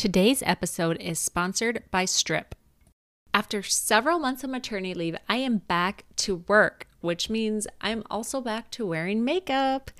[0.00, 2.54] Today's episode is sponsored by Strip.
[3.34, 8.40] After several months of maternity leave, I am back to work, which means I'm also
[8.40, 9.90] back to wearing makeup.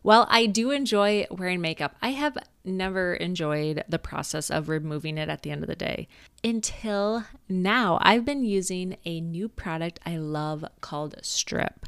[0.00, 5.28] While I do enjoy wearing makeup, I have never enjoyed the process of removing it
[5.28, 6.08] at the end of the day.
[6.42, 11.84] Until now, I've been using a new product I love called Strip.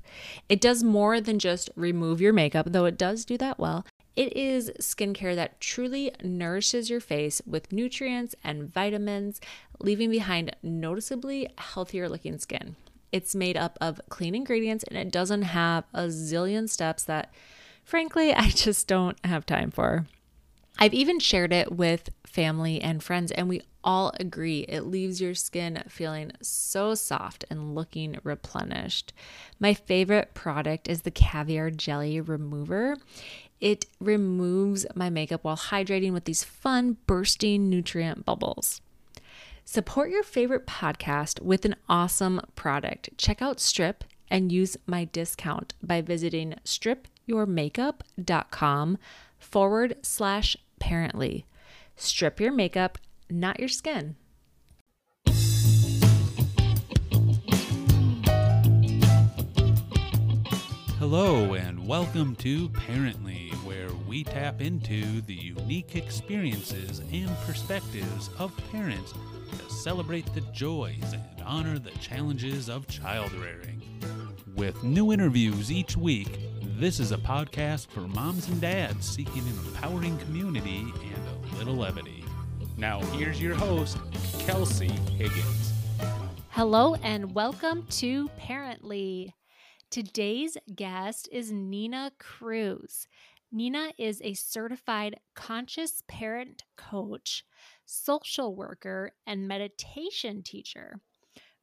[0.46, 3.86] It does more than just remove your makeup, though it does do that well.
[4.14, 9.40] It is skincare that truly nourishes your face with nutrients and vitamins,
[9.78, 12.76] leaving behind noticeably healthier looking skin.
[13.10, 17.32] It's made up of clean ingredients and it doesn't have a zillion steps that,
[17.84, 20.06] frankly, I just don't have time for.
[20.78, 25.34] I've even shared it with family and friends, and we all agree it leaves your
[25.34, 29.12] skin feeling so soft and looking replenished.
[29.60, 32.96] My favorite product is the Caviar Jelly Remover.
[33.62, 38.80] It removes my makeup while hydrating with these fun, bursting nutrient bubbles.
[39.64, 43.10] Support your favorite podcast with an awesome product.
[43.16, 48.98] Check out Strip and use my discount by visiting stripyourmakeup.com
[49.38, 51.44] forward slash parently.
[51.94, 52.98] Strip your makeup,
[53.30, 54.16] not your skin.
[61.02, 63.41] Hello, and welcome to Parently,
[63.82, 69.12] where we tap into the unique experiences and perspectives of parents
[69.58, 73.82] to celebrate the joys and honor the challenges of child rearing.
[74.54, 76.38] With new interviews each week,
[76.78, 81.74] this is a podcast for moms and dads seeking an empowering community and a little
[81.74, 82.24] levity.
[82.76, 83.98] Now, here's your host,
[84.40, 85.72] Kelsey Higgins.
[86.50, 89.32] Hello, and welcome to Parently.
[89.90, 93.08] Today's guest is Nina Cruz.
[93.54, 97.44] Nina is a certified conscious parent coach,
[97.84, 101.00] social worker, and meditation teacher.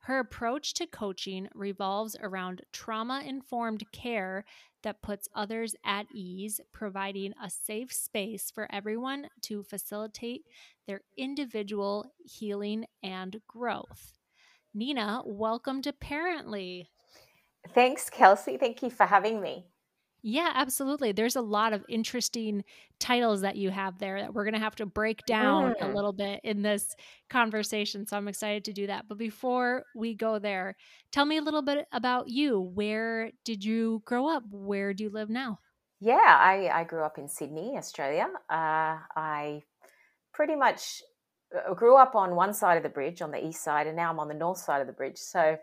[0.01, 4.45] Her approach to coaching revolves around trauma informed care
[4.83, 10.43] that puts others at ease, providing a safe space for everyone to facilitate
[10.85, 14.13] their individual healing and growth.
[14.75, 16.85] Nina, welcome to Parently.
[17.73, 18.57] Thanks, Kelsey.
[18.57, 19.68] Thank you for having me.
[20.21, 21.13] Yeah, absolutely.
[21.13, 22.63] There's a lot of interesting
[22.99, 25.89] titles that you have there that we're going to have to break down mm.
[25.89, 26.93] a little bit in this
[27.29, 28.05] conversation.
[28.05, 29.07] So I'm excited to do that.
[29.07, 30.75] But before we go there,
[31.11, 32.59] tell me a little bit about you.
[32.59, 34.43] Where did you grow up?
[34.51, 35.59] Where do you live now?
[36.01, 38.27] Yeah, I, I grew up in Sydney, Australia.
[38.49, 39.63] Uh, I
[40.33, 41.01] pretty much
[41.55, 44.09] uh, grew up on one side of the bridge, on the east side, and now
[44.09, 45.17] I'm on the north side of the bridge.
[45.17, 45.57] So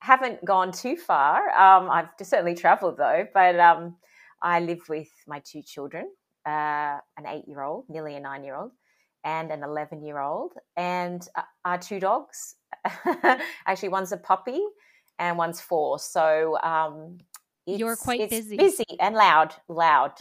[0.00, 1.48] haven't gone too far.
[1.50, 3.96] Um, I've certainly traveled though, but um,
[4.42, 6.08] I live with my two children
[6.46, 8.72] uh, an eight year old, nearly a nine year old,
[9.24, 12.56] and an 11 year old, and uh, our two dogs.
[13.66, 14.60] Actually, one's a puppy
[15.18, 15.98] and one's four.
[15.98, 17.18] So um,
[17.66, 18.56] you're quite busy.
[18.56, 20.12] Busy and loud, loud.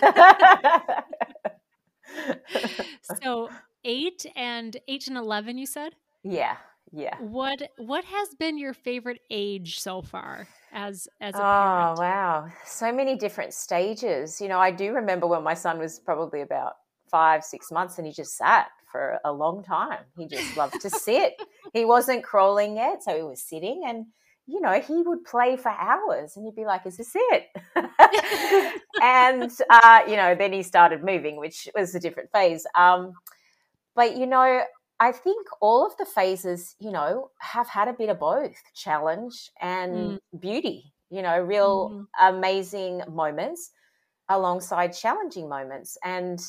[3.22, 3.48] so
[3.84, 5.94] eight and eight and 11, you said?
[6.22, 6.56] Yeah
[6.92, 7.16] yeah.
[7.20, 11.40] What what has been your favorite age so far as as a parent?
[11.40, 11.98] oh parent?
[11.98, 12.46] wow.
[12.66, 14.40] So many different stages.
[14.40, 16.74] You know i do remember when my son was probably about
[17.10, 20.04] five six months and he just sat for a long time.
[20.18, 21.40] He just loved to sit.
[21.72, 24.04] He wasn't crawling yet so he was sitting and
[24.46, 27.44] you know he would play for hours and you'd be like is this it?
[29.02, 32.66] And uh, you know then he started moving which was a different phase.
[32.74, 33.14] Um,
[33.94, 34.62] but you know
[35.02, 39.50] I think all of the phases, you know, have had a bit of both challenge
[39.60, 40.20] and mm.
[40.38, 42.06] beauty, you know, real mm.
[42.20, 43.72] amazing moments
[44.28, 45.98] alongside challenging moments.
[46.04, 46.40] And,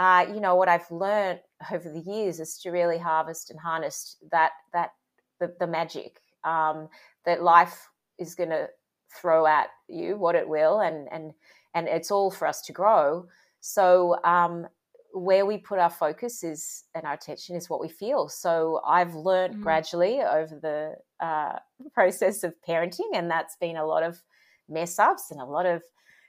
[0.00, 1.38] uh, you know, what I've learned
[1.72, 4.90] over the years is to really harvest and harness that, that,
[5.38, 6.88] the, the magic um,
[7.24, 7.88] that life
[8.18, 8.68] is going to
[9.16, 11.32] throw at you, what it will, and, and,
[11.74, 13.28] and it's all for us to grow.
[13.60, 14.66] So, um,
[15.14, 18.28] where we put our focus is and our attention is what we feel.
[18.28, 19.62] So I've learned mm.
[19.62, 21.58] gradually over the uh,
[21.94, 24.20] process of parenting, and that's been a lot of
[24.68, 25.82] mess ups and a lot of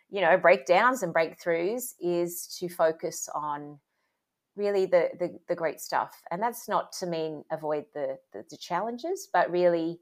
[0.10, 3.80] you know breakdowns and breakthroughs is to focus on
[4.56, 8.58] really the the, the great stuff and that's not to mean avoid the the, the
[8.58, 10.00] challenges but really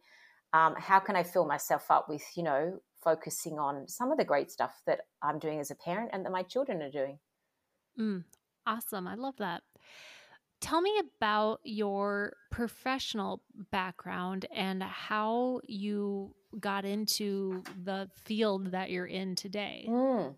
[0.54, 4.26] um, how can i fill myself up with you know focusing on some of the
[4.26, 7.20] great stuff that i'm doing as a parent and that my children are doing
[8.00, 8.24] mm,
[8.66, 9.08] Awesome.
[9.08, 9.64] I love that.
[10.62, 19.06] Tell me about your professional background and how you got into the field that you're
[19.06, 19.86] in today.
[19.90, 20.36] Mm.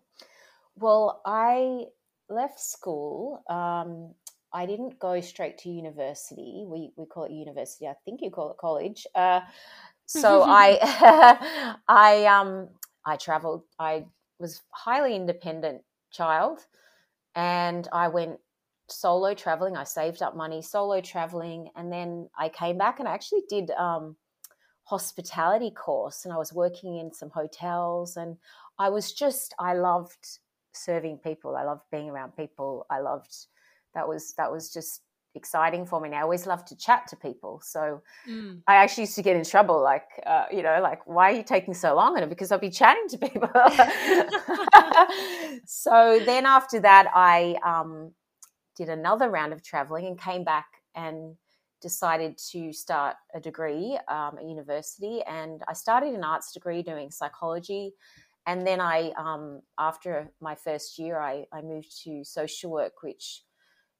[0.74, 1.84] Well, I
[2.28, 4.14] left school um,
[4.56, 6.64] I didn't go straight to university.
[6.66, 7.86] We we call it university.
[7.86, 9.06] I think you call it college.
[9.14, 9.40] Uh,
[10.06, 12.68] so I I um
[13.04, 13.64] I traveled.
[13.78, 14.06] I
[14.38, 16.66] was highly independent child,
[17.36, 18.40] and I went
[18.88, 19.76] solo traveling.
[19.76, 23.70] I saved up money solo traveling, and then I came back and I actually did
[23.72, 24.16] um,
[24.84, 28.36] hospitality course, and I was working in some hotels, and
[28.78, 30.38] I was just I loved
[30.72, 31.56] serving people.
[31.56, 32.86] I loved being around people.
[32.90, 33.34] I loved
[33.94, 35.02] that was that was just
[35.36, 36.08] exciting for me.
[36.08, 37.60] And I always love to chat to people.
[37.64, 38.60] So mm.
[38.66, 41.42] I actually used to get in trouble, like, uh, you know, like, why are you
[41.42, 42.18] taking so long?
[42.18, 43.48] And because I'll be chatting to people.
[45.66, 48.12] so then after that, I um,
[48.76, 51.36] did another round of traveling and came back and
[51.82, 55.22] decided to start a degree um, at university.
[55.26, 57.92] And I started an arts degree doing psychology.
[58.46, 63.42] And then I, um, after my first year, I, I moved to social work, which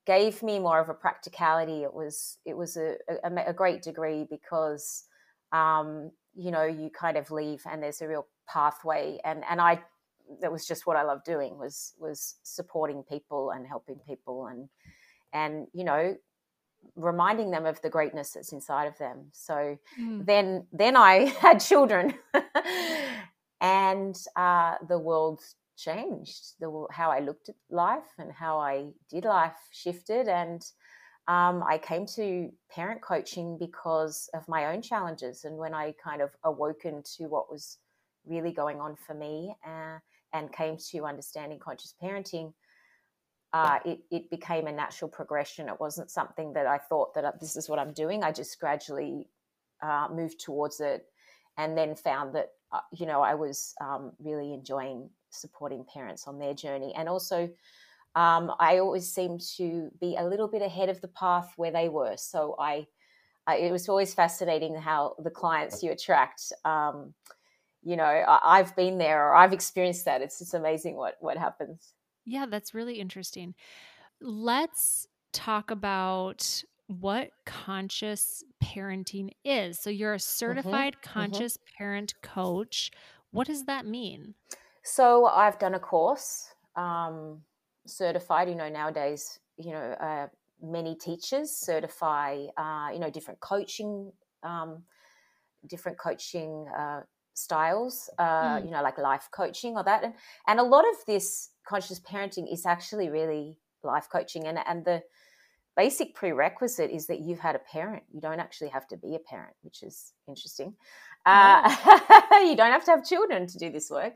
[0.07, 1.83] gave me more of a practicality.
[1.83, 5.05] It was it was a, a, a great degree because
[5.53, 9.83] um, you know you kind of leave and there's a real pathway, and and I
[10.41, 14.69] that was just what I loved doing was was supporting people and helping people and
[15.33, 16.17] and you know
[16.95, 19.27] reminding them of the greatness that's inside of them.
[19.33, 20.25] So mm.
[20.25, 22.15] then then I had children.
[23.61, 25.41] and uh, the world
[25.77, 26.55] changed.
[26.61, 30.63] The how I looked at life and how I did life shifted, and
[31.29, 36.23] um, I came to parent coaching because of my own challenges and when I kind
[36.23, 37.79] of awoken to what was
[38.27, 39.99] really going on for me uh,
[40.33, 42.53] and came to understanding conscious parenting.
[43.53, 45.69] Uh, it, it became a natural progression.
[45.69, 48.23] It wasn't something that I thought that uh, this is what I'm doing.
[48.23, 49.29] I just gradually
[49.83, 51.07] uh, moved towards it
[51.57, 56.39] and then found that, uh, you know, I was um, really enjoying supporting parents on
[56.39, 56.93] their journey.
[56.97, 57.49] And also,
[58.15, 61.89] um, I always seem to be a little bit ahead of the path where they
[61.89, 62.17] were.
[62.17, 62.87] So I,
[63.47, 66.53] I it was always fascinating how the clients you attract.
[66.65, 67.15] Um,
[67.83, 70.23] you know, I, have been there or I've experienced that.
[70.23, 71.93] It's just amazing what what happens.
[72.25, 73.55] Yeah, that's really interesting.
[74.21, 79.79] Let's talk about what conscious parenting is.
[79.81, 81.13] So you're a mm-hmm, certified mm-hmm.
[81.13, 81.77] conscious mm-hmm.
[81.77, 82.91] parent coach.
[83.31, 84.35] What does that mean?
[84.87, 87.43] So I've done a course, um,
[87.89, 88.49] certified.
[88.49, 90.29] You know, nowadays, you know, uh,
[90.63, 94.13] many teachers certify, uh, you know, different coaching,
[94.45, 94.85] um,
[95.69, 97.01] different coaching uh,
[97.35, 98.09] styles.
[98.17, 98.65] Uh, mm.
[98.65, 100.15] You know, like life coaching or that, and
[100.47, 105.03] and a lot of this conscious parenting is actually really life coaching, and and the
[105.77, 108.03] basic prerequisite is that you've had a parent.
[108.13, 110.75] You don't actually have to be a parent, which is interesting.
[111.25, 111.69] Uh,
[112.43, 114.15] you don't have to have children to do this work.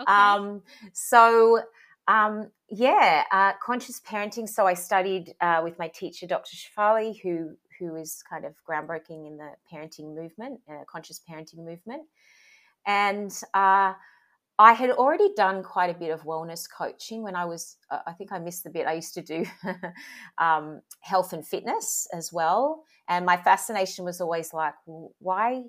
[0.00, 0.12] Okay.
[0.12, 0.62] Um,
[0.92, 1.60] so,
[2.08, 4.48] um, yeah, uh, conscious parenting.
[4.48, 6.56] So I studied uh, with my teacher, Dr.
[6.56, 12.02] Shefali, who who is kind of groundbreaking in the parenting movement, uh, conscious parenting movement,
[12.86, 13.92] and uh,
[14.60, 17.76] I had already done quite a bit of wellness coaching when I was.
[17.90, 18.86] Uh, I think I missed the bit.
[18.86, 19.44] I used to do
[20.38, 25.64] um, health and fitness as well, and my fascination was always like, well, why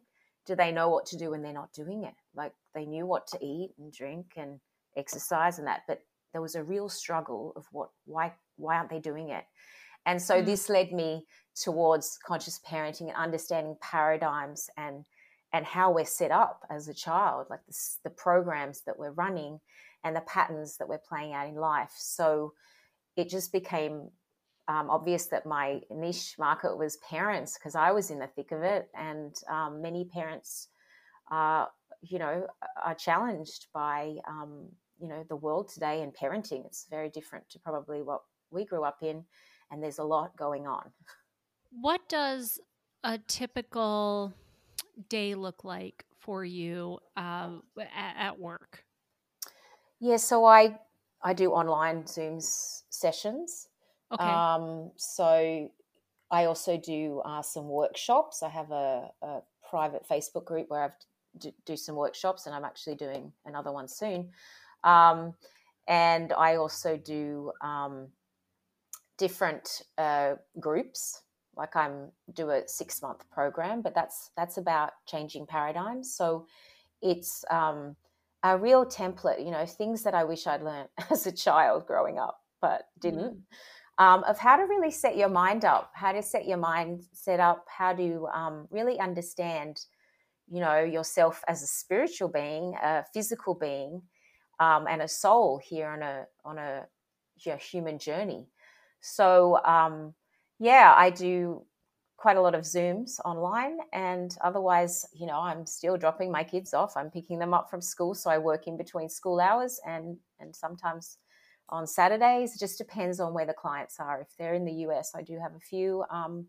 [0.45, 2.15] do they know what to do when they're not doing it?
[2.35, 4.59] Like they knew what to eat and drink and
[4.97, 6.01] exercise and that, but
[6.33, 9.45] there was a real struggle of what why why aren't they doing it?
[10.05, 10.45] And so mm.
[10.45, 11.25] this led me
[11.55, 15.05] towards conscious parenting and understanding paradigms and
[15.53, 17.61] and how we're set up as a child, like
[18.03, 19.59] the programs that we're running
[20.03, 21.93] and the patterns that we're playing out in life.
[21.97, 22.53] So
[23.15, 24.09] it just became
[24.67, 28.61] um, obvious that my niche market was parents because I was in the thick of
[28.61, 30.67] it, and um, many parents,
[31.31, 31.69] are,
[32.01, 32.45] you know,
[32.83, 36.65] are challenged by um, you know the world today and parenting.
[36.65, 39.23] It's very different to probably what we grew up in,
[39.71, 40.91] and there's a lot going on.
[41.71, 42.59] What does
[43.03, 44.33] a typical
[45.07, 48.83] day look like for you uh, at, at work?
[49.99, 50.77] Yeah, so I
[51.21, 53.67] I do online Zooms sessions.
[54.11, 54.23] Okay.
[54.23, 55.69] Um, so
[56.31, 58.43] I also do uh, some workshops.
[58.43, 60.89] I have a, a, private Facebook group where I
[61.37, 64.29] do, do, some workshops, and I'm actually doing another one soon.
[64.83, 65.35] Um,
[65.87, 68.07] and I also do um,
[69.19, 71.21] different uh, groups.
[71.59, 76.13] Like I'm do a six month program, but that's that's about changing paradigms.
[76.13, 76.47] So
[77.01, 77.95] it's um,
[78.43, 79.45] a real template.
[79.45, 83.35] You know, things that I wish I'd learned as a child growing up, but didn't.
[83.35, 83.41] Mm
[83.99, 87.41] um, of how to really set your mind up, how to set your mind set
[87.41, 89.81] up, how to um, really understand,
[90.49, 94.01] you know, yourself as a spiritual being, a physical being,
[94.61, 96.87] um, and a soul here on a on a
[97.43, 98.47] you know, human journey.
[99.01, 100.13] So, um,
[100.59, 101.65] yeah, I do
[102.17, 103.77] quite a lot of Zooms online.
[103.93, 106.97] And otherwise, you know, I'm still dropping my kids off.
[106.97, 108.13] I'm picking them up from school.
[108.13, 111.17] So I work in between school hours and, and sometimes
[111.69, 112.55] on Saturdays.
[112.55, 114.21] It just depends on where the clients are.
[114.21, 116.03] If they're in the US, I do have a few.
[116.11, 116.47] Um,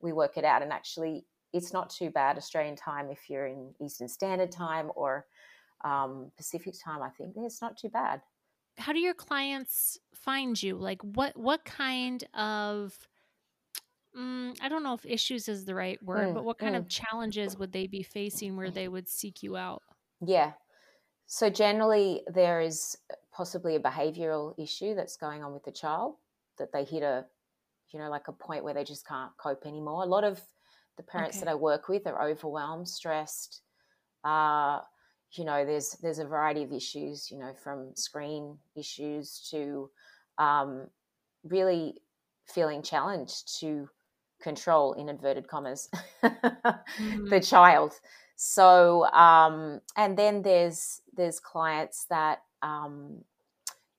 [0.00, 0.60] we work it out.
[0.62, 5.24] And actually, it's not too bad Australian time if you're in Eastern Standard Time or
[5.82, 7.02] um, Pacific time.
[7.02, 8.20] I think it's not too bad.
[8.76, 10.76] How do your clients find you?
[10.76, 12.94] Like, what what kind of
[14.16, 16.78] Mm, I don't know if issues is the right word, mm, but what kind mm.
[16.78, 19.82] of challenges would they be facing where they would seek you out?
[20.24, 20.52] Yeah.
[21.26, 22.96] So generally, there is
[23.32, 26.14] possibly a behavioral issue that's going on with the child
[26.58, 27.26] that they hit a,
[27.92, 30.02] you know, like a point where they just can't cope anymore.
[30.02, 30.40] A lot of
[30.96, 31.44] the parents okay.
[31.44, 33.60] that I work with are overwhelmed, stressed.
[34.24, 34.80] Uh,
[35.32, 37.30] you know, there's there's a variety of issues.
[37.30, 39.90] You know, from screen issues to
[40.38, 40.86] um,
[41.44, 42.00] really
[42.46, 43.88] feeling challenged to
[44.48, 45.88] control in inverted commas
[46.22, 47.28] mm-hmm.
[47.28, 47.92] the child.
[48.36, 53.24] So um, and then there's there's clients that um,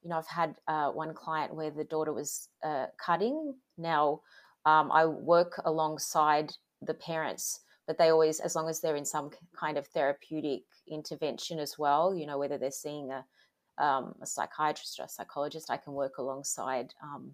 [0.02, 3.56] you know i've had uh, one client where the daughter was uh, cutting.
[3.78, 4.22] Now
[4.66, 6.52] um, i work alongside
[6.82, 11.58] the parents but they always as long as they're in some kind of therapeutic intervention
[11.60, 15.78] as well you know whether they're seeing a, um, a psychiatrist or a psychologist i
[15.78, 17.34] can work alongside um,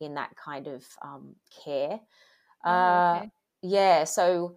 [0.00, 1.98] in that kind of um, care
[2.64, 3.30] Oh, uh, okay.
[3.62, 4.04] yeah.
[4.04, 4.56] So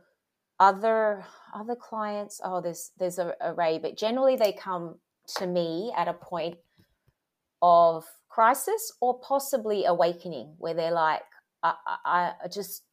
[0.59, 4.95] other other clients, oh, there's there's a array, but generally they come
[5.37, 6.57] to me at a point
[7.61, 11.21] of crisis or possibly awakening, where they're like,
[11.63, 11.73] I,
[12.05, 12.83] I, I just,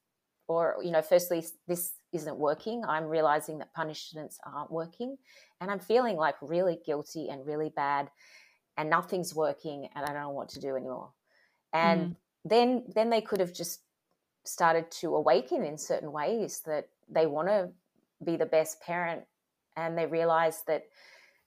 [0.48, 2.82] or you know, firstly, this isn't working.
[2.86, 5.16] I'm realizing that punishments aren't working,
[5.60, 8.08] and I'm feeling like really guilty and really bad,
[8.76, 11.10] and nothing's working, and I don't know what to do anymore.
[11.72, 12.16] And mm.
[12.44, 13.80] then then they could have just
[14.44, 17.68] started to awaken in certain ways that they want to
[18.24, 19.22] be the best parent
[19.76, 20.84] and they realize that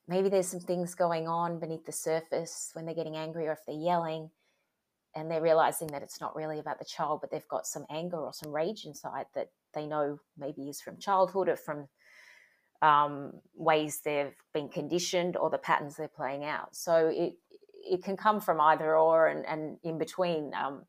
[0.07, 3.65] maybe there's some things going on beneath the surface when they're getting angry or if
[3.65, 4.29] they're yelling
[5.15, 8.17] and they're realizing that it's not really about the child but they've got some anger
[8.17, 11.87] or some rage inside that they know maybe is from childhood or from
[12.81, 16.75] um, ways they've been conditioned or the patterns they're playing out.
[16.75, 17.33] So it
[17.87, 20.83] it can come from either or and, and in between um,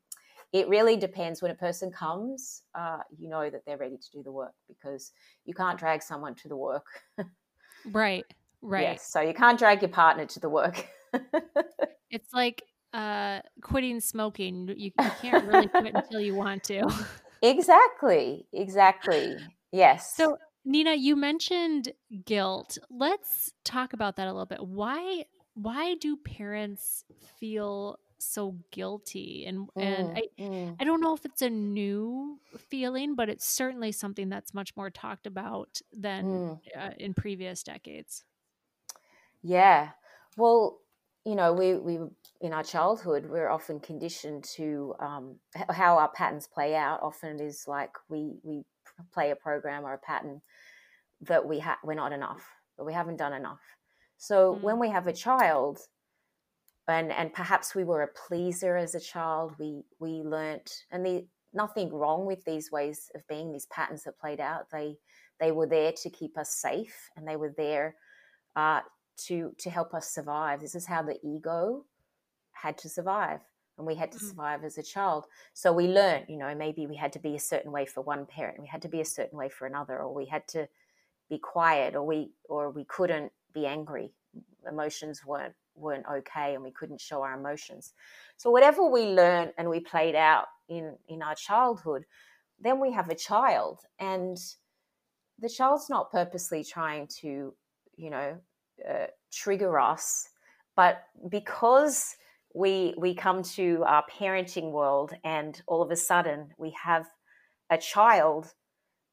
[0.53, 1.41] it really depends.
[1.41, 5.11] When a person comes uh, you know that they're ready to do the work because
[5.45, 6.85] you can't drag someone to the work.
[7.85, 8.25] Right
[8.61, 8.83] right.
[8.83, 10.85] yes, so you can't drag your partner to the work.
[12.09, 12.63] It's like
[12.93, 14.73] uh, quitting smoking.
[14.75, 16.89] You, you can't really quit until you want to.
[17.43, 19.37] Exactly exactly.
[19.71, 20.15] Yes.
[20.15, 21.93] So nina you mentioned
[22.25, 22.79] guilt.
[22.89, 24.65] Let's talk about that a little bit.
[24.65, 27.03] Why why do parents
[27.39, 30.75] feel so guilty and mm, and I mm.
[30.79, 34.89] I don't know if it's a new feeling but it's certainly something that's much more
[34.89, 36.59] talked about than mm.
[36.77, 38.23] uh, in previous decades.
[39.43, 39.89] Yeah.
[40.35, 40.79] Well,
[41.25, 41.99] you know, we we
[42.41, 45.35] in our childhood we're often conditioned to um,
[45.69, 47.01] how our patterns play out.
[47.01, 48.63] Often it is like we we
[49.13, 50.41] play a program or a pattern
[51.21, 52.45] that we ha- we're not enough,
[52.77, 53.61] but we haven't done enough.
[54.17, 54.81] So when mm.
[54.81, 55.79] we have a child,
[56.87, 59.53] and and perhaps we were a pleaser as a child.
[59.59, 64.19] We we learnt and the nothing wrong with these ways of being these patterns that
[64.19, 64.69] played out.
[64.71, 64.97] They
[65.39, 67.95] they were there to keep us safe and they were there
[68.55, 68.81] uh,
[69.25, 70.61] to to help us survive.
[70.61, 71.85] This is how the ego
[72.53, 73.41] had to survive
[73.77, 74.29] and we had to mm.
[74.29, 75.25] survive as a child.
[75.53, 78.25] So we learned you know maybe we had to be a certain way for one
[78.25, 80.67] parent we had to be a certain way for another or we had to
[81.29, 84.11] be quiet or we or we couldn't be angry.
[84.69, 87.93] Emotions weren't weren't okay and we couldn't show our emotions.
[88.37, 92.05] So whatever we learned and we played out in in our childhood,
[92.59, 94.37] then we have a child and
[95.39, 97.53] the child's not purposely trying to,
[97.95, 98.37] you know,
[98.89, 100.29] uh, trigger us,
[100.75, 102.15] but because
[102.53, 107.07] we we come to our parenting world and all of a sudden we have
[107.69, 108.53] a child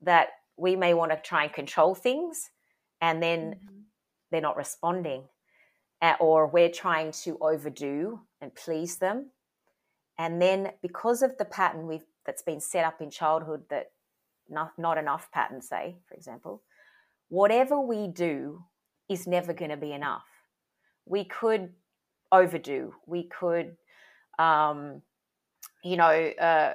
[0.01, 2.51] that we may want to try and control things
[3.01, 3.81] and then mm-hmm.
[4.31, 5.25] they're not responding
[6.21, 9.31] or we're trying to overdo and please them.
[10.19, 13.93] And then because of the pattern we've that's been set up in childhood that
[14.49, 16.63] not, not enough patterns say, for example,
[17.29, 18.65] whatever we do
[19.09, 20.25] is never going to be enough.
[21.07, 21.73] We could
[22.33, 22.95] overdo.
[23.07, 23.77] We could,
[24.39, 25.03] um,
[25.83, 26.75] you know, uh,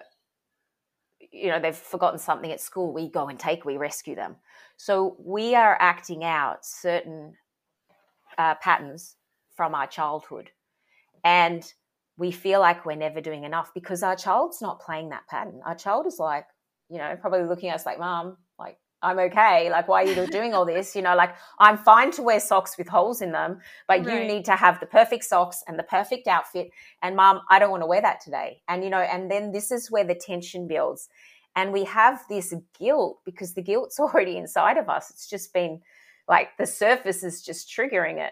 [1.32, 2.94] you know, they've forgotten something at school.
[2.94, 3.66] We go and take.
[3.66, 4.36] We rescue them.
[4.78, 7.34] So we are acting out certain
[8.38, 9.16] uh, patterns
[9.60, 10.52] from our childhood.
[11.26, 11.70] And
[12.18, 15.60] we feel like we're never doing enough because our child's not playing that pattern.
[15.66, 16.46] Our child is like,
[16.90, 19.70] you know, probably looking at us like, Mom, like, I'm okay.
[19.70, 20.96] Like, why are you doing all this?
[20.96, 24.22] You know, like, I'm fine to wear socks with holes in them, but right.
[24.22, 26.70] you need to have the perfect socks and the perfect outfit.
[27.02, 28.62] And, Mom, I don't want to wear that today.
[28.70, 31.10] And, you know, and then this is where the tension builds.
[31.58, 35.10] And we have this guilt because the guilt's already inside of us.
[35.10, 35.82] It's just been
[36.30, 38.32] like the surface is just triggering it.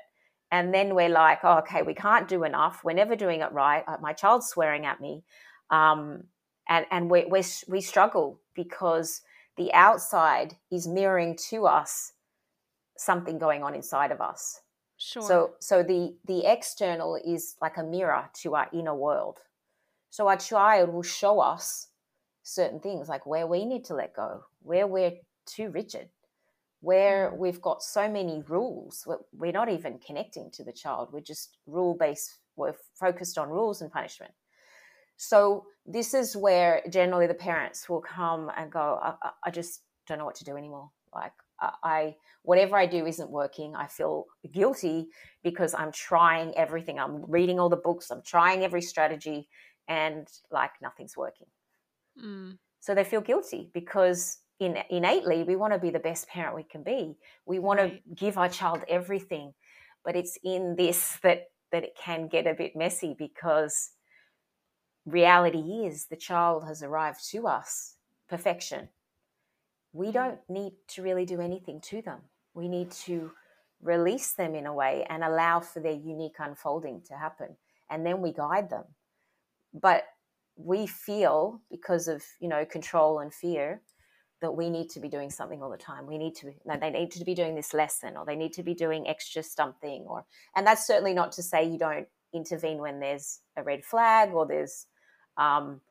[0.52, 2.84] And then we're like, oh, okay, we can't do enough.
[2.84, 3.84] We're never doing it right.
[3.88, 5.24] Uh, my child's swearing at me.
[5.70, 6.24] Um,
[6.70, 9.22] and and we, we, we struggle because
[9.58, 12.14] the outside is mirroring to us
[12.98, 14.62] something going on inside of us.
[14.98, 15.22] Sure.
[15.22, 19.40] So so the the external is like a mirror to our inner world.
[20.10, 21.90] So our child will show us
[22.44, 25.14] certain things like where we need to let go, where we're
[25.46, 26.10] too rigid,
[26.82, 27.38] where mm.
[27.38, 29.08] we've got so many rules.
[29.34, 31.10] We're not even connecting to the child.
[31.12, 32.40] We're just rule based.
[32.56, 34.34] We're focused on rules and punishment.
[35.18, 40.20] So this is where generally the parents will come and go, I, I just don't
[40.20, 40.90] know what to do anymore.
[41.14, 43.76] Like I, whatever I do isn't working.
[43.76, 45.08] I feel guilty
[45.44, 47.00] because I'm trying everything.
[47.00, 48.12] I'm reading all the books.
[48.12, 49.48] I'm trying every strategy,
[49.88, 51.48] and like nothing's working.
[52.24, 52.58] Mm.
[52.80, 56.64] So they feel guilty because in, innately we want to be the best parent we
[56.64, 57.18] can be.
[57.46, 58.04] We want right.
[58.04, 59.54] to give our child everything,
[60.04, 63.92] but it's in this that that it can get a bit messy because
[65.06, 67.96] reality is the child has arrived to us
[68.30, 68.90] perfection.
[69.94, 72.20] We don't need to really do anything to them.
[72.54, 73.32] We need to
[73.82, 77.56] release them in a way and allow for their unique unfolding to happen.
[77.90, 78.84] And then we guide them.
[79.74, 80.04] But
[80.56, 83.82] we feel because of, you know, control and fear
[84.42, 86.06] that we need to be doing something all the time.
[86.06, 88.76] We need to, they need to be doing this lesson or they need to be
[88.76, 90.26] doing extra something or,
[90.56, 94.46] and that's certainly not to say you don't intervene when there's a red flag or
[94.46, 94.86] there's
[95.38, 95.82] um,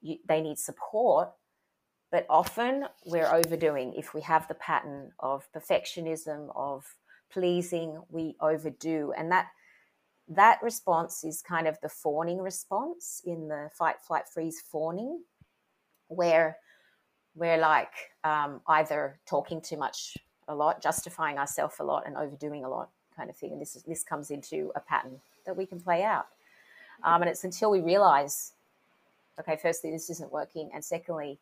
[0.00, 1.30] you, they need support.
[2.12, 3.94] But often we're overdoing.
[3.94, 6.84] If we have the pattern of perfectionism, of
[7.32, 9.12] pleasing, we overdo.
[9.16, 9.48] And that
[10.28, 15.22] that response is kind of the fawning response in the fight, flight, freeze fawning,
[16.08, 16.56] where
[17.36, 17.92] we're like
[18.24, 20.16] um, either talking too much
[20.48, 23.52] a lot, justifying ourselves a lot, and overdoing a lot, kind of thing.
[23.52, 26.26] And this is, this comes into a pattern that we can play out.
[27.04, 28.52] Um, and it's until we realize
[29.40, 30.70] okay, firstly, this isn't working.
[30.72, 31.38] And secondly,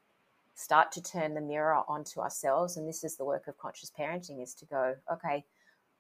[0.55, 2.77] start to turn the mirror onto ourselves.
[2.77, 5.45] And this is the work of conscious parenting is to go, okay,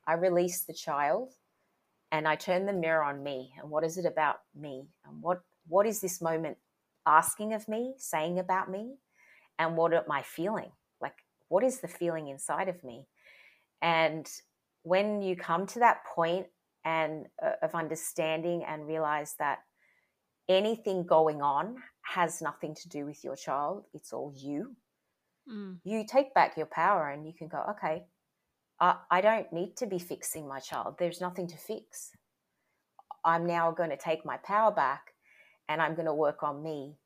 [0.06, 1.30] I release the child
[2.12, 3.52] and I turn the mirror on me.
[3.60, 4.84] And what is it about me?
[5.06, 6.58] And what what is this moment
[7.06, 8.96] asking of me, saying about me?
[9.58, 10.70] And what am I feeling?
[11.00, 11.14] Like,
[11.48, 13.06] what is the feeling inside of me?
[13.82, 14.28] And
[14.82, 16.46] when you come to that point
[16.84, 19.58] and uh, of understanding and realize that
[20.48, 24.76] anything going on has nothing to do with your child, it's all you.
[25.50, 25.78] Mm.
[25.84, 28.04] You take back your power and you can go, okay,
[28.80, 30.96] I, I don't need to be fixing my child.
[30.98, 32.10] There's nothing to fix.
[33.24, 35.14] I'm now going to take my power back
[35.68, 36.96] and I'm going to work on me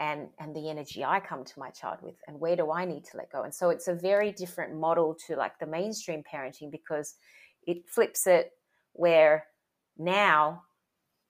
[0.00, 3.04] and and the energy I come to my child with and where do I need
[3.06, 6.70] to let go and so it's a very different model to like the mainstream parenting
[6.70, 7.16] because
[7.66, 8.52] it flips it
[8.92, 9.46] where
[9.96, 10.62] now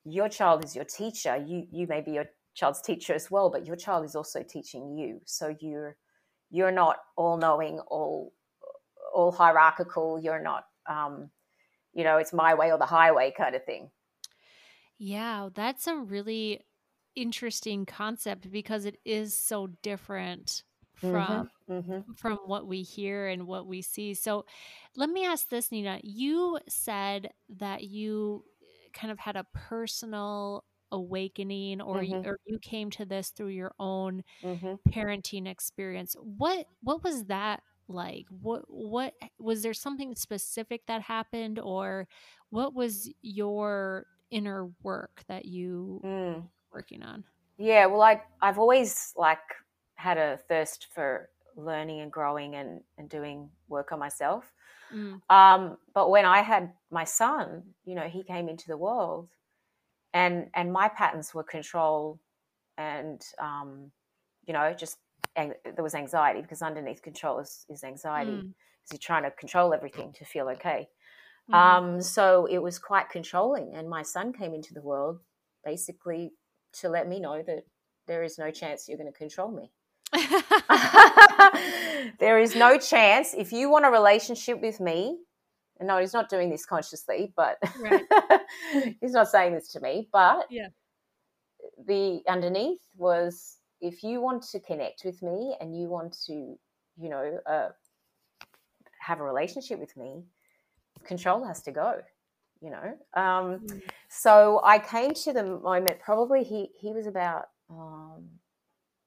[0.05, 1.37] your child is your teacher.
[1.37, 4.97] You you may be your child's teacher as well, but your child is also teaching
[4.97, 5.21] you.
[5.25, 5.97] So you're
[6.51, 8.33] you're not all knowing, all
[9.15, 10.21] all hierarchical.
[10.21, 11.31] You're not, um,
[11.93, 13.91] you know, it's my way or the highway kind of thing.
[14.99, 16.65] Yeah, that's a really
[17.19, 20.63] interesting concept because it is so different
[21.03, 22.13] mm-hmm, from mm-hmm, mm-hmm.
[22.13, 24.15] from what we hear and what we see.
[24.15, 24.45] So
[24.97, 28.45] let me ask this Nina, you said that you
[28.93, 32.15] kind of had a personal awakening or mm-hmm.
[32.15, 34.75] you, or you came to this through your own mm-hmm.
[34.89, 41.59] parenting experience what what was that like what what was there something specific that happened
[41.59, 42.09] or
[42.49, 46.43] what was your inner work that you mm.
[46.73, 47.25] Working on
[47.59, 49.39] yeah well i i've always like
[49.95, 54.53] had a thirst for learning and growing and and doing work on myself
[54.95, 55.21] Mm.
[55.31, 59.29] Um, but when I had my son, you know, he came into the world,
[60.15, 62.19] and and my patterns were control,
[62.77, 63.91] and um,
[64.47, 64.99] you know, just
[65.37, 68.93] there was anxiety because underneath control is, is anxiety because mm.
[68.93, 70.89] you're trying to control everything to feel okay.
[71.51, 71.55] Mm.
[71.55, 75.21] Um, so it was quite controlling, and my son came into the world
[75.65, 76.33] basically
[76.81, 77.65] to let me know that
[78.07, 79.71] there is no chance you're going to control me.
[82.19, 85.19] there is no chance if you want a relationship with me.
[85.79, 88.03] And no, he's not doing this consciously, but right.
[89.01, 90.09] he's not saying this to me.
[90.13, 90.69] But yeah.
[91.87, 97.09] the underneath was if you want to connect with me and you want to, you
[97.09, 97.69] know, uh,
[99.01, 100.25] have a relationship with me,
[101.05, 102.01] control has to go.
[102.61, 103.83] You know, um, mm.
[104.09, 106.01] So I came to the moment.
[106.01, 108.29] Probably he he was about um,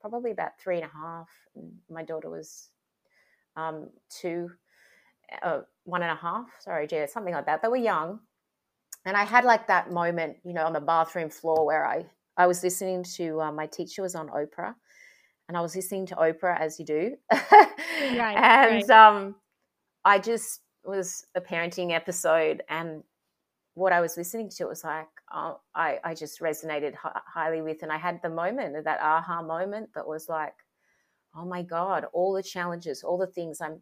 [0.01, 1.29] probably about three a half.
[1.55, 2.69] And my daughter was
[3.55, 4.49] um, two,
[5.41, 6.47] uh, one and a half.
[6.59, 7.61] Sorry, Gia, something like that.
[7.61, 8.19] They were young,
[9.05, 12.05] and I had like that moment, you know, on the bathroom floor where I
[12.37, 14.73] I was listening to uh, my teacher was on Oprah,
[15.47, 18.89] and I was listening to Oprah as you do, right, and right.
[18.89, 19.35] um,
[20.03, 23.03] I just was a parenting episode, and
[23.73, 27.61] what I was listening to it was like uh, I I just resonated h- highly
[27.61, 30.53] with, and I had the moment that aha moment that was like,
[31.35, 33.81] oh my god, all the challenges, all the things I'm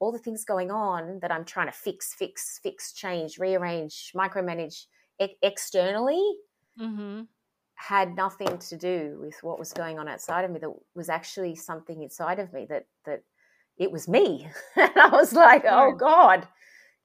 [0.00, 4.86] all the things going on that I'm trying to fix, fix, fix, change, rearrange, micromanage
[5.20, 6.22] e- externally
[6.80, 7.22] mm-hmm.
[7.74, 10.60] had nothing to do with what was going on outside of me.
[10.60, 13.22] That was actually something inside of me that that
[13.76, 16.48] it was me, and I was like, oh God,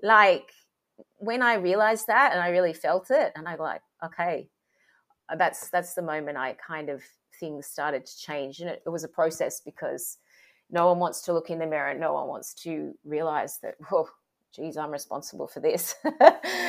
[0.01, 0.51] like
[1.17, 4.49] when I realized that and I really felt it, and I like, okay,
[5.37, 7.01] that's that's the moment I kind of
[7.39, 10.17] things started to change, and it, it was a process because
[10.69, 11.93] no one wants to look in the mirror.
[11.93, 14.09] No one wants to realize that, oh,
[14.53, 15.95] geez, I'm responsible for this.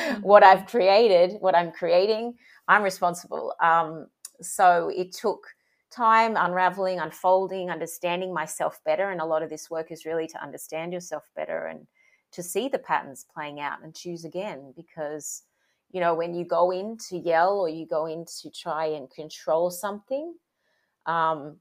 [0.05, 0.21] Mm-hmm.
[0.21, 2.35] what I've created, what I'm creating,
[2.67, 3.53] I'm responsible.
[3.59, 4.05] Um,
[4.39, 5.47] so it took
[5.91, 9.09] time unraveling, unfolding, understanding myself better.
[9.09, 11.87] And a lot of this work is really to understand yourself better and
[12.35, 14.73] to see the patterns playing out and choose again.
[14.75, 15.43] Because,
[15.91, 19.09] you know, when you go in to yell or you go in to try and
[19.09, 20.35] control something,
[21.05, 21.57] um,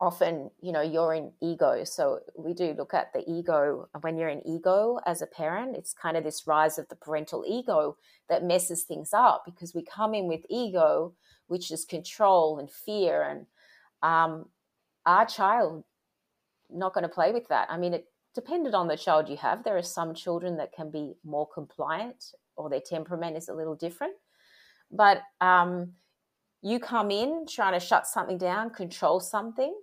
[0.00, 4.28] often you know you're in ego so we do look at the ego when you're
[4.28, 7.96] in ego as a parent it's kind of this rise of the parental ego
[8.28, 11.12] that messes things up because we come in with ego
[11.48, 13.46] which is control and fear and
[14.02, 14.46] um,
[15.04, 15.82] our child
[16.70, 18.06] not going to play with that i mean it
[18.40, 22.20] depended on the child you have there are some children that can be more compliant
[22.56, 24.14] or their temperament is a little different
[24.90, 25.92] but um,
[26.62, 29.74] you come in trying to shut something down control something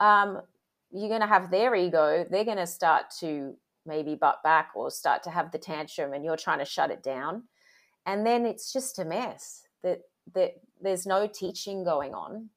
[0.00, 0.40] um,
[0.92, 2.26] you're going to have their ego.
[2.30, 3.54] They're going to start to
[3.84, 7.02] maybe butt back or start to have the tantrum, and you're trying to shut it
[7.02, 7.44] down.
[8.04, 9.62] And then it's just a mess.
[9.82, 10.02] That
[10.34, 12.48] that there's no teaching going on.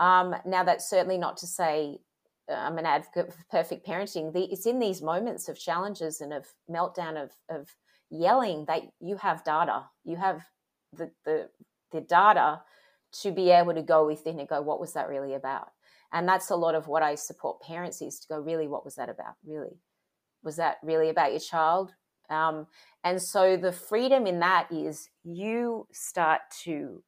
[0.00, 1.98] Um, now, that's certainly not to say
[2.48, 4.32] I'm an advocate for perfect parenting.
[4.32, 7.68] The, it's in these moments of challenges and of meltdown of, of
[8.10, 9.84] yelling that you have data.
[10.04, 10.42] You have
[10.92, 11.48] the, the
[11.92, 12.62] the data
[13.20, 15.68] to be able to go within and go, what was that really about?
[16.12, 18.94] and that's a lot of what i support parents is to go really what was
[18.94, 19.80] that about really
[20.42, 21.92] was that really about your child
[22.30, 22.66] um,
[23.04, 27.02] and so the freedom in that is you start to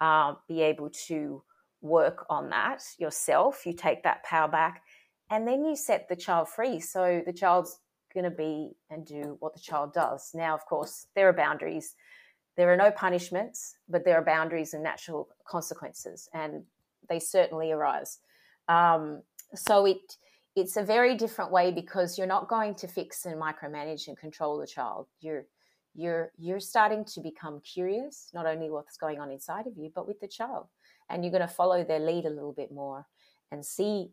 [0.00, 1.42] uh, be able to
[1.80, 4.82] work on that yourself you take that power back
[5.30, 6.80] and then you set the child free.
[6.80, 7.78] So the child's
[8.14, 10.30] going to be and do what the child does.
[10.34, 11.94] Now of course there are boundaries.
[12.56, 16.64] There are no punishments but there are boundaries and natural consequences and
[17.08, 18.18] they certainly arise.
[18.68, 19.22] Um,
[19.54, 20.16] so it
[20.56, 24.58] it's a very different way because you're not going to fix and micromanage and control
[24.58, 25.06] the child.
[25.20, 25.46] You're
[25.94, 30.06] you're you're starting to become curious, not only what's going on inside of you, but
[30.06, 30.66] with the child,
[31.08, 33.06] and you're going to follow their lead a little bit more
[33.50, 34.10] and see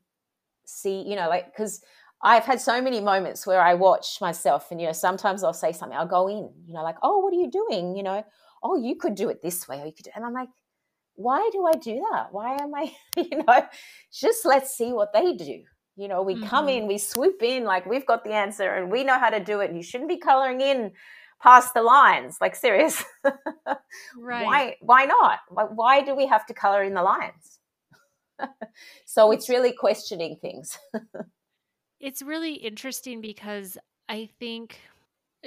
[0.66, 1.82] see you know like because
[2.24, 5.72] I've had so many moments where I watch myself, and you know, sometimes I'll say
[5.72, 7.96] something, I'll go in, you know, like, oh, what are you doing?
[7.96, 8.26] You know,
[8.64, 10.50] oh, you could do it this way, or you could, and I'm like,
[11.16, 12.28] why do I do that?
[12.32, 13.66] Why am I, you know,
[14.14, 15.64] just let's see what they do.
[15.98, 16.48] You know, we mm-hmm.
[16.48, 19.40] come in, we swoop in like we've got the answer and we know how to
[19.40, 19.70] do it.
[19.70, 20.92] And you shouldn't be coloring in
[21.42, 22.38] past the lines.
[22.42, 23.04] Like serious.
[24.18, 24.46] right.
[24.46, 25.40] Why why not?
[25.50, 27.60] Why, why do we have to color in the lines?
[29.06, 30.78] so it's really questioning things.
[32.00, 33.78] it's really interesting because
[34.10, 34.80] I think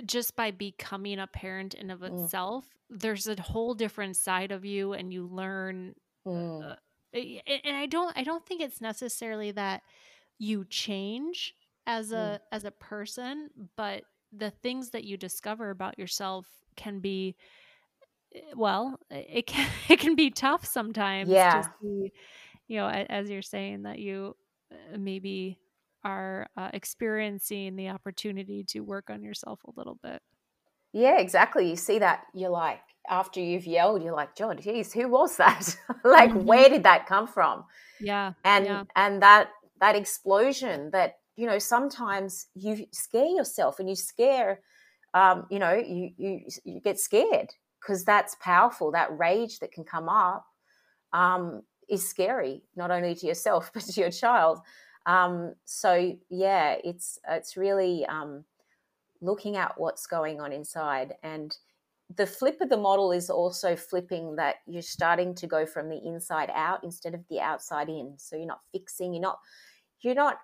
[0.04, 2.22] just by becoming a parent in of mm.
[2.22, 3.00] itself mm.
[3.00, 5.94] there's a whole different side of you and you learn
[6.26, 6.64] mm.
[6.64, 6.76] uh,
[7.12, 9.82] and i don't i don't think it's necessarily that
[10.38, 11.54] you change
[11.86, 12.38] as a mm.
[12.52, 14.04] as a person but
[14.36, 17.34] the things that you discover about yourself can be
[18.34, 22.12] eh, well it can it can be tough sometimes yeah see,
[22.66, 24.36] you know as you're saying that you
[24.72, 25.58] uh, maybe
[26.04, 30.22] are uh, experiencing the opportunity to work on yourself a little bit.
[30.92, 31.68] Yeah, exactly.
[31.68, 35.76] You see that, you're like, after you've yelled, you're like, John, geez, who was that?
[36.04, 36.44] like, mm-hmm.
[36.44, 37.64] where did that come from?
[38.00, 38.32] Yeah.
[38.44, 38.84] And yeah.
[38.96, 44.60] and that that explosion that, you know, sometimes you scare yourself and you scare
[45.14, 47.48] um, you know, you you you get scared
[47.80, 50.44] because that's powerful, that rage that can come up
[51.12, 54.58] um, is scary, not only to yourself but to your child.
[55.06, 58.44] Um, so yeah, it's it's really um,
[59.20, 61.56] looking at what's going on inside, and
[62.16, 66.00] the flip of the model is also flipping that you're starting to go from the
[66.04, 68.14] inside out instead of the outside in.
[68.18, 69.38] So you're not fixing, you're not
[70.00, 70.38] you're not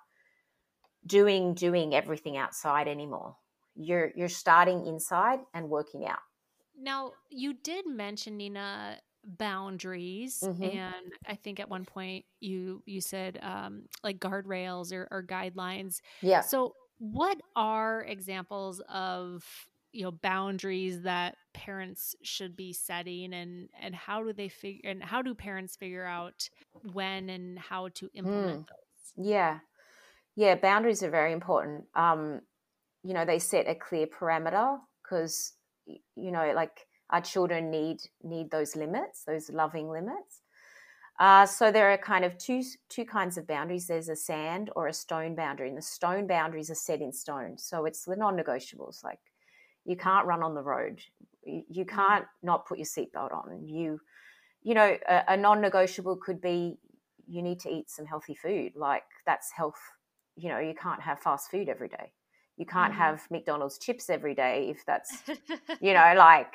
[1.06, 3.36] doing doing everything outside anymore.
[3.76, 6.20] You're you're starting inside and working out.
[6.78, 10.62] Now, you did mention Nina boundaries mm-hmm.
[10.62, 16.00] and i think at one point you you said um like guardrails or, or guidelines
[16.20, 19.42] yeah so what are examples of
[19.92, 25.02] you know boundaries that parents should be setting and and how do they figure and
[25.02, 26.48] how do parents figure out
[26.92, 28.68] when and how to implement mm.
[28.68, 29.58] those yeah
[30.36, 32.40] yeah boundaries are very important um
[33.02, 35.52] you know they set a clear parameter because
[35.86, 40.40] you know like our children need need those limits, those loving limits.
[41.20, 43.86] Uh, so there are kind of two two kinds of boundaries.
[43.86, 47.56] There's a sand or a stone boundary, and the stone boundaries are set in stone.
[47.58, 49.04] So it's the non-negotiables.
[49.04, 49.20] Like
[49.84, 51.00] you can't run on the road,
[51.44, 51.82] you, mm-hmm.
[51.94, 53.68] can't not put your seatbelt on.
[53.68, 54.00] You,
[54.62, 56.78] you know, a, a non-negotiable could be
[57.28, 58.72] you need to eat some healthy food.
[58.74, 59.80] Like that's health.
[60.36, 62.12] You know, you can't have fast food every day.
[62.56, 63.02] You can't mm-hmm.
[63.02, 65.22] have McDonald's chips every day if that's,
[65.80, 66.54] you know, like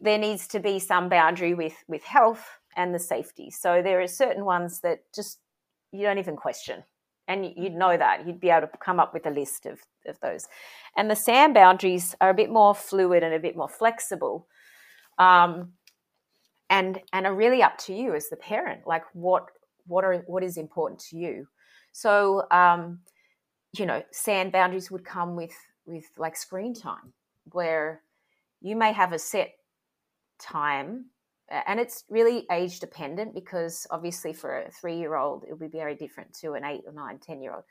[0.00, 3.50] there needs to be some boundary with with health and the safety.
[3.50, 5.38] So there are certain ones that just
[5.92, 6.84] you don't even question,
[7.28, 10.18] and you'd know that you'd be able to come up with a list of of
[10.20, 10.46] those.
[10.96, 14.46] And the sand boundaries are a bit more fluid and a bit more flexible,
[15.18, 15.72] um,
[16.70, 18.86] and and are really up to you as the parent.
[18.86, 19.46] Like what
[19.86, 21.48] what are what is important to you.
[21.92, 23.00] So um,
[23.76, 25.54] you know, sand boundaries would come with
[25.86, 27.12] with like screen time,
[27.52, 28.02] where
[28.60, 29.52] you may have a set
[30.38, 31.06] time
[31.66, 35.78] and it's really age dependent because obviously for a three year old it would be
[35.78, 37.64] very different to an eight or nine ten year old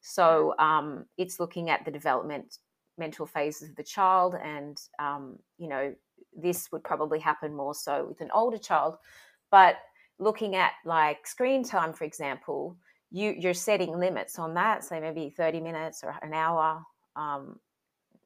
[0.00, 2.58] so um, it's looking at the development
[2.96, 5.94] mental phases of the child and um, you know
[6.36, 8.96] this would probably happen more so with an older child
[9.50, 9.76] but
[10.18, 12.76] looking at like screen time for example
[13.10, 16.82] you you're setting limits on that say maybe 30 minutes or an hour
[17.16, 17.58] um,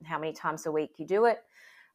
[0.04, 1.42] how many times a week you do it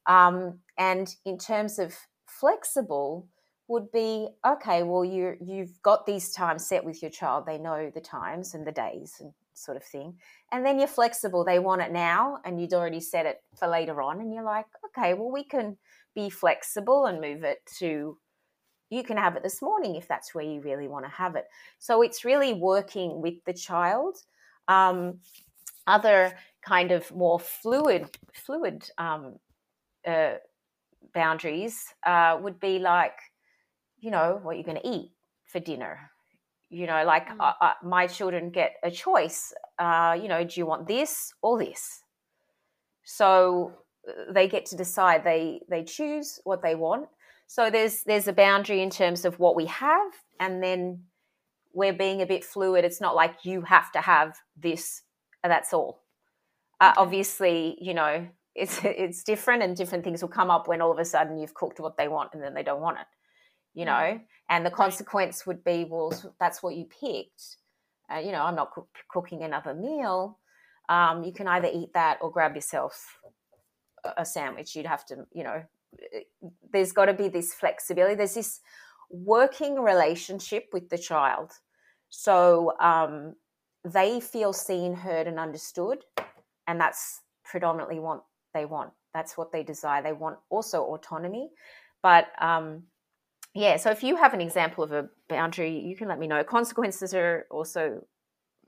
[0.07, 1.93] um, and in terms of
[2.27, 3.27] flexible,
[3.67, 4.81] would be okay.
[4.83, 8.65] Well, you you've got these times set with your child; they know the times and
[8.65, 10.15] the days and sort of thing.
[10.51, 14.01] And then you're flexible; they want it now, and you'd already set it for later
[14.01, 14.21] on.
[14.21, 15.77] And you're like, okay, well, we can
[16.15, 18.17] be flexible and move it to.
[18.89, 21.45] You can have it this morning if that's where you really want to have it.
[21.79, 24.17] So it's really working with the child.
[24.67, 25.19] Um,
[25.87, 29.35] other kind of more fluid fluid um,
[30.05, 30.33] uh,
[31.13, 33.17] boundaries uh, would be like,
[33.99, 35.11] you know, what you're going to eat
[35.45, 36.11] for dinner.
[36.69, 37.37] You know, like mm.
[37.39, 39.53] uh, my children get a choice.
[39.79, 42.03] Uh, you know, do you want this or this?
[43.05, 43.73] So
[44.07, 45.23] uh, they get to decide.
[45.23, 47.07] They they choose what they want.
[47.47, 51.03] So there's there's a boundary in terms of what we have, and then
[51.73, 52.85] we're being a bit fluid.
[52.85, 55.01] It's not like you have to have this.
[55.43, 56.03] And that's all.
[56.79, 60.91] Uh, obviously, you know, it's it's different and different things will come up when all
[60.91, 63.07] of a sudden you've cooked what they want and then they don't want it
[63.73, 67.57] you know and the consequence would be well that's what you picked
[68.13, 70.39] uh, you know i'm not cook- cooking another meal
[70.89, 73.19] um, you can either eat that or grab yourself
[74.17, 75.61] a sandwich you'd have to you know
[76.71, 78.59] there's got to be this flexibility there's this
[79.09, 81.51] working relationship with the child
[82.09, 83.35] so um,
[83.83, 85.99] they feel seen heard and understood
[86.67, 88.23] and that's predominantly what
[88.53, 88.91] they want.
[89.13, 90.03] That's what they desire.
[90.03, 91.49] They want also autonomy.
[92.03, 92.83] But um,
[93.53, 96.43] yeah, so if you have an example of a boundary, you can let me know.
[96.43, 98.05] Consequences are also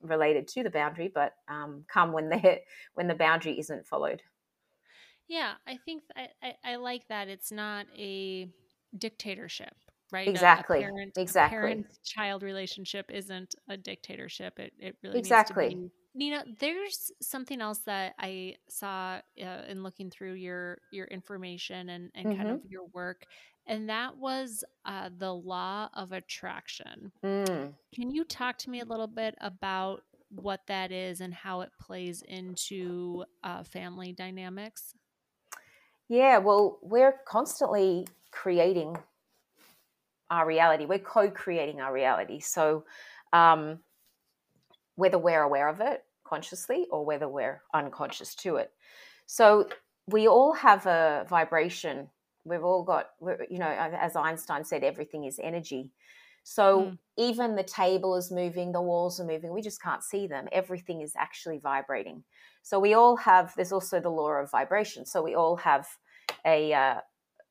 [0.01, 2.62] related to the boundary, but um, come when they
[2.95, 4.21] when the boundary isn't followed.
[5.30, 7.28] Yeah, I think I, I, I like that.
[7.28, 8.50] It's not a
[8.98, 9.76] dictatorship,
[10.12, 10.28] right?
[10.28, 10.80] Exactly.
[10.80, 11.56] A, parent, exactly.
[11.56, 14.60] Parent child relationship isn't a dictatorship.
[14.60, 20.34] It it really exactly Nina, there's something else that I saw uh, in looking through
[20.34, 22.38] your your information and, and mm-hmm.
[22.38, 23.26] kind of your work,
[23.68, 27.12] and that was uh, the law of attraction.
[27.24, 27.74] Mm.
[27.94, 31.70] Can you talk to me a little bit about what that is and how it
[31.80, 34.96] plays into uh, family dynamics?
[36.10, 38.98] Yeah, well, we're constantly creating
[40.32, 40.86] our reality.
[40.86, 42.39] We're co-creating our reality.
[42.39, 42.86] So.
[43.32, 43.80] Um,
[45.00, 48.72] whether we're aware of it consciously or whether we're unconscious to it.
[49.26, 49.69] So
[50.08, 52.10] we all have a vibration
[52.45, 53.12] we've all got
[53.50, 55.91] you know as einstein said everything is energy
[56.43, 56.97] so mm.
[57.17, 61.02] even the table is moving the walls are moving we just can't see them everything
[61.02, 62.23] is actually vibrating
[62.62, 65.88] so we all have there's also the law of vibration so we all have
[66.45, 66.95] a uh,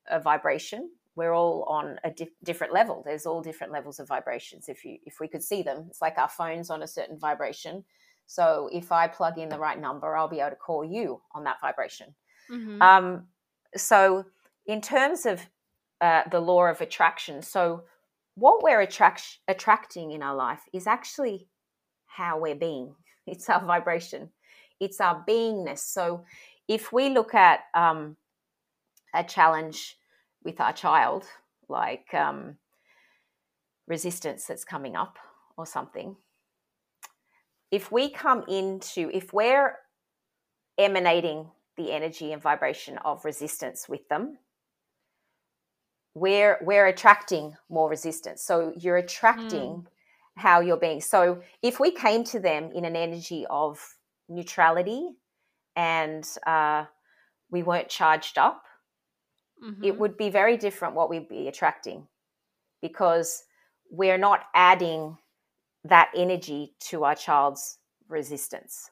[0.09, 4.69] a vibration we're all on a di- different level there's all different levels of vibrations
[4.69, 7.83] if you if we could see them it's like our phones on a certain vibration
[8.25, 11.43] so if i plug in the right number i'll be able to call you on
[11.43, 12.15] that vibration
[12.49, 12.81] mm-hmm.
[12.81, 13.27] um,
[13.75, 14.25] so
[14.65, 15.41] in terms of
[16.01, 17.83] uh, the law of attraction so
[18.39, 21.47] what we're attract- attracting in our life is actually
[22.07, 22.95] how we're being.
[23.27, 24.31] It's our vibration.
[24.79, 25.79] It's our beingness.
[25.79, 26.23] So
[26.67, 28.17] if we look at um,
[29.13, 29.97] a challenge
[30.43, 31.25] with our child,
[31.67, 32.57] like um,
[33.87, 35.19] resistance that's coming up
[35.57, 36.15] or something,
[37.69, 39.75] if we come into, if we're
[40.79, 44.39] emanating the energy and vibration of resistance with them,
[46.19, 48.43] we're we're attracting more resistance.
[48.43, 49.85] So you're attracting mm.
[50.35, 51.01] how you're being.
[51.01, 53.79] So if we came to them in an energy of
[54.27, 55.11] neutrality
[55.75, 56.85] and uh,
[57.49, 58.63] we weren't charged up,
[59.63, 59.83] mm-hmm.
[59.83, 62.07] it would be very different what we'd be attracting
[62.81, 63.43] because
[63.89, 65.17] we're not adding
[65.85, 67.77] that energy to our child's
[68.09, 68.91] resistance.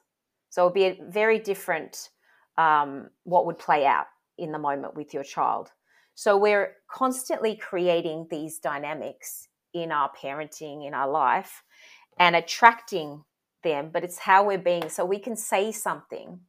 [0.50, 2.08] So it would be a very different
[2.56, 4.06] um, what would play out
[4.38, 5.70] in the moment with your child.
[6.18, 11.62] So we're constantly creating these dynamics in our parenting, in our life,
[12.18, 13.24] and attracting
[13.62, 14.88] them, but it's how we're being.
[14.88, 16.40] So we can say something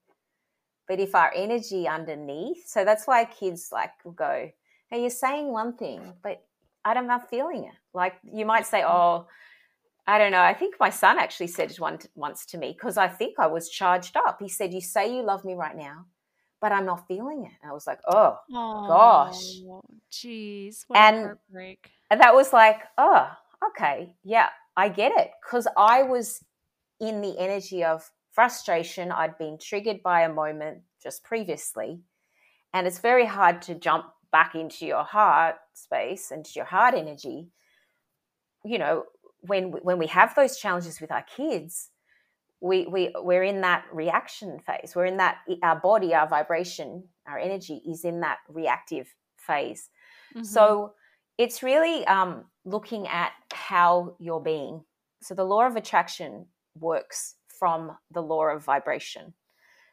[0.89, 4.49] but if our energy underneath, so that's why kids like go,
[4.89, 6.43] hey, you're saying one thing, but
[6.84, 7.75] I don't know feeling it.
[7.93, 8.89] Like you might say, mm.
[8.89, 9.27] oh,
[10.08, 10.41] I don't know.
[10.41, 13.45] I think my son actually said it one, once to me because I think I
[13.45, 14.39] was charged up.
[14.41, 16.08] He said, You say you love me right now,
[16.62, 17.52] but I'm not feeling it.
[17.62, 19.62] And I was like, Oh, oh gosh.
[20.12, 20.86] Jeez.
[20.93, 21.91] and, heartbreak.
[22.10, 23.30] And that was like, Oh,
[23.69, 24.13] okay.
[24.24, 25.32] Yeah, I get it.
[25.43, 26.43] Because I was
[27.00, 29.12] in the energy of frustration.
[29.12, 32.02] I'd been triggered by a moment just previously.
[32.74, 37.48] And it's very hard to jump back into your heart space and your heart energy.
[38.63, 39.04] You know,
[39.41, 41.89] when when we have those challenges with our kids,
[42.62, 44.93] we we we're in that reaction phase.
[44.95, 49.89] We're in that our body, our vibration, our energy is in that reactive phase.
[50.36, 50.43] Mm-hmm.
[50.43, 50.93] So
[51.38, 54.84] it's really um, looking at how you're being.
[55.22, 56.45] So the law of attraction
[56.78, 59.34] works from the law of vibration.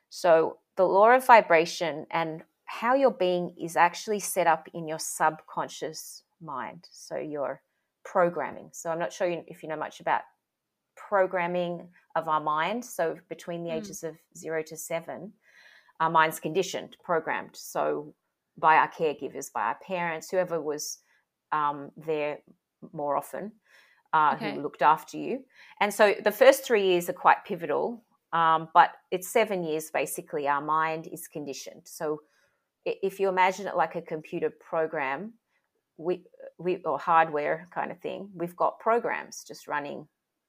[0.09, 4.99] So, the law of vibration and how your being is actually set up in your
[4.99, 6.87] subconscious mind.
[6.91, 7.63] So, your
[8.05, 8.71] programming.
[8.73, 10.23] So, I'm not sure if you know much about
[11.09, 12.85] programming of our mind.
[12.85, 13.77] So, between the mm.
[13.77, 15.33] ages of zero to seven,
[16.01, 17.55] our mind's conditioned, programmed.
[17.55, 18.15] So,
[18.59, 20.99] by our caregivers, by our parents, whoever was
[21.53, 22.39] um, there
[22.93, 23.53] more often
[24.13, 24.55] uh, okay.
[24.55, 25.45] who looked after you.
[25.81, 30.49] And so the first three years are quite pivotal, um, but it's seven years basically.
[30.49, 31.83] Our mind is conditioned.
[31.85, 32.21] So
[32.85, 35.35] if you imagine it like a computer program,
[35.99, 36.25] we,
[36.59, 40.07] we or hardware kind of thing, we've got programs just running,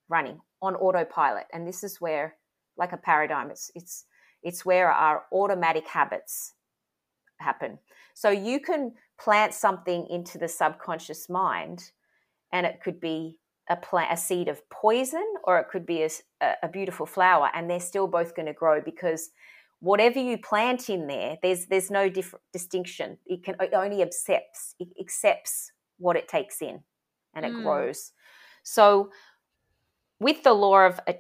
[0.09, 2.35] running on autopilot, and this is where,
[2.77, 4.05] like a paradigm, it's it's
[4.43, 6.53] it's where our automatic habits
[7.39, 7.79] happen.
[8.13, 11.91] So you can plant something into the subconscious mind,
[12.51, 13.39] and it could be
[13.69, 16.09] a plant, a seed of poison, or it could be a,
[16.63, 19.29] a beautiful flower, and they're still both going to grow because
[19.79, 23.17] whatever you plant in there, there's there's no different distinction.
[23.25, 26.81] It can it only accepts it accepts what it takes in,
[27.35, 27.63] and it mm.
[27.63, 28.11] grows.
[28.63, 29.11] So,
[30.19, 31.15] with the law of a,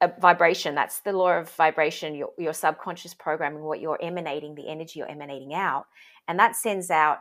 [0.00, 2.14] a, vibration, that's the law of vibration.
[2.14, 5.86] Your your subconscious programming, what you're emanating, the energy you're emanating out,
[6.28, 7.18] and that sends out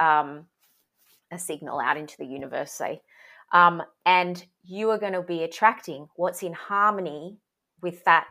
[0.00, 0.46] um,
[1.32, 2.72] a signal out into the universe.
[2.72, 3.02] Say
[3.54, 7.38] um, and you are going to be attracting what's in harmony
[7.80, 8.26] with that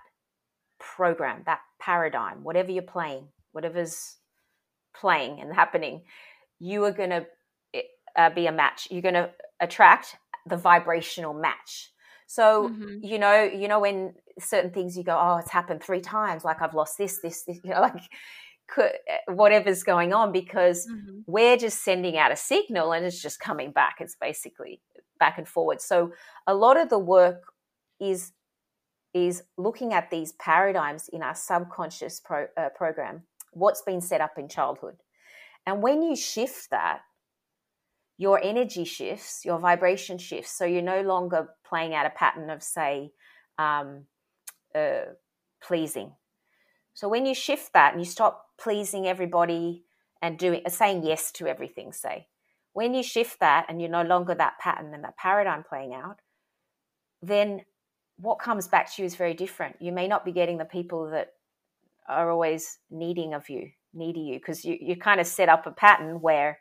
[0.79, 4.17] program, that paradigm, whatever you're playing, whatever's
[4.93, 6.01] playing and happening,
[6.59, 7.25] you are going to
[7.73, 7.81] eh,
[8.17, 8.89] uh, be a match.
[8.91, 9.29] You're going to
[9.61, 11.92] attract the vibrational match.
[12.33, 12.97] So mm-hmm.
[13.03, 16.43] you know, you know when certain things you go, oh, it's happened three times.
[16.43, 17.59] Like I've lost this, this, this.
[17.63, 18.01] You know, like
[18.67, 21.19] could, eh, whatever's going on because mm-hmm.
[21.27, 23.97] we're just sending out a signal and it's just coming back.
[23.99, 24.81] It's basically
[25.19, 25.79] back and forward.
[25.79, 26.11] So
[26.47, 27.53] a lot of the work
[27.99, 28.31] is
[29.13, 33.21] is looking at these paradigms in our subconscious pro, uh, program,
[33.51, 34.95] what's been set up in childhood.
[35.67, 37.01] And when you shift that,
[38.23, 40.51] your energy shifts, your vibration shifts.
[40.57, 43.11] So you're no longer playing out a pattern of, say,
[43.57, 44.05] um,
[44.73, 45.11] uh,
[45.61, 46.13] pleasing.
[46.93, 49.83] So when you shift that and you stop pleasing everybody
[50.23, 52.27] and doing saying yes to everything say
[52.71, 56.19] when you shift that and you're no longer that pattern and that paradigm playing out
[57.21, 57.61] then
[58.17, 61.09] what comes back to you is very different you may not be getting the people
[61.09, 61.33] that
[62.07, 65.71] are always needing of you needy you because you, you kind of set up a
[65.71, 66.57] pattern where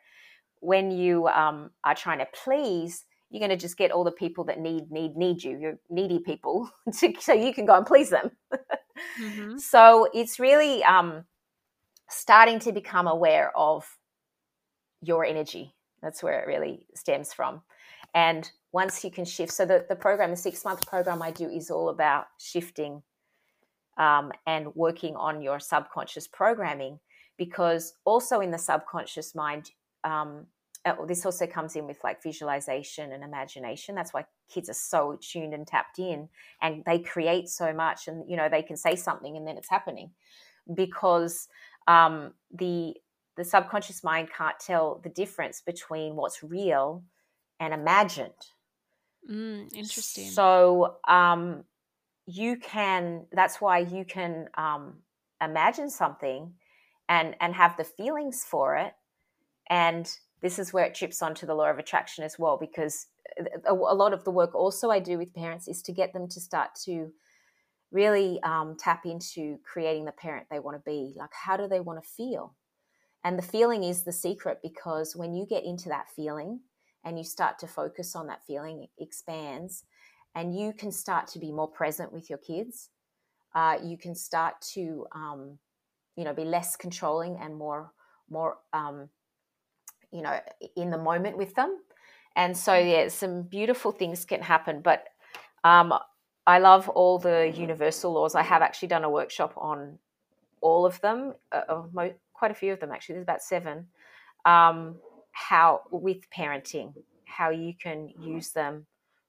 [0.63, 4.43] when you um, are trying to please you're going to just get all the people
[4.43, 8.09] that need need need you you're needy people to, so you can go and please
[8.09, 8.31] them.
[9.21, 9.57] Mm-hmm.
[9.57, 11.25] so it's really um,
[12.09, 13.85] starting to become aware of
[15.01, 15.73] your energy.
[16.01, 17.61] That's where it really stems from.
[18.13, 21.47] And once you can shift so the, the program the six month program i do
[21.47, 23.01] is all about shifting
[23.97, 26.99] um, and working on your subconscious programming
[27.37, 29.71] because also in the subconscious mind
[30.03, 30.47] um,
[30.85, 33.95] uh, this also comes in with like visualization and imagination.
[33.95, 36.27] That's why kids are so tuned and tapped in
[36.61, 39.69] and they create so much and you know they can say something and then it's
[39.69, 40.11] happening.
[40.73, 41.47] Because
[41.87, 42.95] um, the
[43.37, 47.03] the subconscious mind can't tell the difference between what's real
[47.59, 48.31] and imagined.
[49.29, 50.29] Mm, interesting.
[50.29, 51.63] So um,
[52.25, 54.95] you can that's why you can um,
[55.41, 56.53] imagine something
[57.07, 58.93] and and have the feelings for it
[59.73, 60.05] and
[60.41, 63.07] this is where it chips onto the law of attraction as well because
[63.65, 66.27] a, a lot of the work also i do with parents is to get them
[66.27, 67.11] to start to
[67.93, 71.13] really um, tap into creating the parent they want to be.
[71.15, 72.55] Like how do they want to feel?
[73.23, 76.59] And the feeling is the secret because when you get into that feeling
[77.05, 79.85] and you start to focus on that feeling it expands
[80.35, 82.89] and you can start to be more present with your kids.
[83.53, 85.59] Uh, you can start to um,
[86.17, 87.91] you know be less controlling and more
[88.29, 89.09] more um,
[90.13, 90.39] you know
[90.75, 91.79] in the moment with them.
[92.35, 92.91] And so mm.
[92.91, 94.81] yeah some beautiful things can happen.
[94.81, 95.05] But
[95.63, 95.93] um,
[96.45, 98.35] i love all the universal laws.
[98.35, 99.97] I have actually done a workshop on
[100.61, 101.83] all of them uh,
[102.33, 103.15] quite a few of them actually.
[103.15, 103.87] There's about seven.
[104.45, 104.95] Um,
[105.31, 106.93] how with parenting
[107.25, 108.85] how you can use them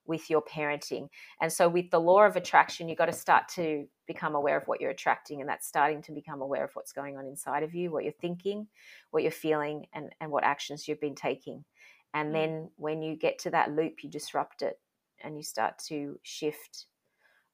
[0.07, 1.09] with your parenting.
[1.41, 4.67] And so, with the law of attraction, you've got to start to become aware of
[4.67, 7.75] what you're attracting, and that's starting to become aware of what's going on inside of
[7.75, 8.67] you, what you're thinking,
[9.11, 11.65] what you're feeling, and, and what actions you've been taking.
[12.13, 12.33] And mm.
[12.33, 14.79] then, when you get to that loop, you disrupt it
[15.23, 16.87] and you start to shift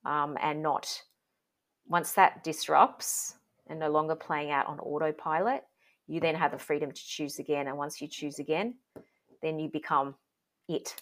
[0.05, 1.03] um, and not.
[1.87, 3.35] Once that disrupts
[3.69, 5.63] and no longer playing out on autopilot,
[6.07, 7.69] you then have the freedom to choose again.
[7.69, 8.75] And once you choose again,
[9.43, 10.15] then you become
[10.69, 10.95] it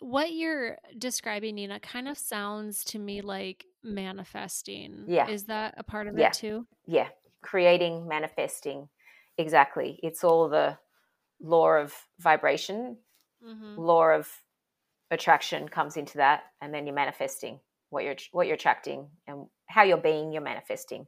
[0.00, 5.04] what you're describing, Nina, kind of sounds to me like manifesting.
[5.06, 5.28] Yeah.
[5.28, 6.28] Is that a part of yeah.
[6.28, 6.66] it too?
[6.86, 7.08] Yeah.
[7.42, 8.88] Creating, manifesting.
[9.36, 10.00] Exactly.
[10.02, 10.78] It's all the
[11.40, 12.96] law of vibration,
[13.44, 13.80] mm-hmm.
[13.80, 14.28] law of
[15.10, 19.82] attraction comes into that, and then you're manifesting what you're what you're attracting and how
[19.82, 21.06] you're being, you're manifesting.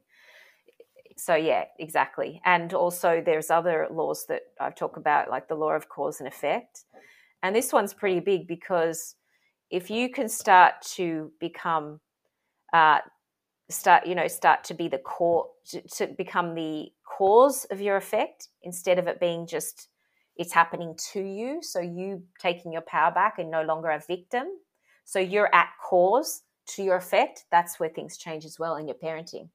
[1.17, 2.41] So yeah, exactly.
[2.45, 6.27] And also there's other laws that I've talked about, like the law of cause and
[6.27, 6.85] effect
[7.43, 9.15] and this one's pretty big because
[9.69, 11.99] if you can start to become,
[12.73, 12.99] uh,
[13.69, 17.97] start, you know, start to be the core, to, to become the cause of your
[17.97, 19.87] effect instead of it being just
[20.37, 21.59] it's happening to you.
[21.61, 24.47] So you taking your power back and no longer a victim.
[25.05, 27.45] So you're at cause to your effect.
[27.51, 29.49] That's where things change as well in your parenting.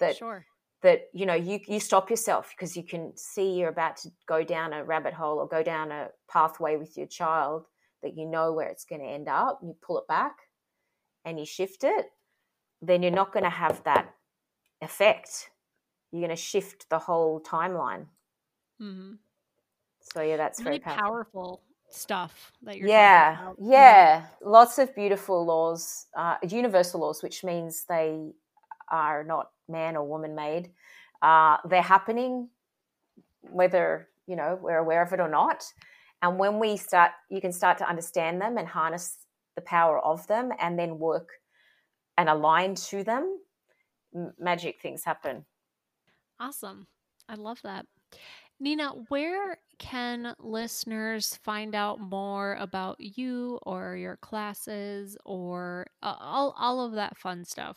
[0.00, 0.46] That sure
[0.82, 4.44] that you know you you stop yourself because you can see you're about to go
[4.44, 7.66] down a rabbit hole or go down a pathway with your child
[8.02, 10.36] that you know where it's going to end up you pull it back
[11.24, 12.06] and you shift it
[12.82, 14.14] then you're not going to have that
[14.82, 15.50] effect.
[16.12, 18.06] You're going to shift the whole timeline.
[18.80, 19.14] Mm-hmm.
[20.02, 21.00] so yeah that's really very powerful.
[21.00, 23.52] powerful stuff that you're yeah.
[23.58, 24.26] yeah.
[24.44, 28.32] Lots of beautiful laws uh, universal laws which means they
[28.90, 30.70] are not man or woman made.
[31.22, 32.48] Uh, they're happening,
[33.42, 35.64] whether you know we're aware of it or not.
[36.22, 39.18] And when we start, you can start to understand them and harness
[39.54, 41.30] the power of them, and then work
[42.18, 43.38] and align to them.
[44.38, 45.44] magic things happen.
[46.40, 46.86] Awesome.
[47.28, 47.86] I love that.
[48.58, 56.54] Nina, where can listeners find out more about you or your classes or uh, all,
[56.58, 57.76] all of that fun stuff?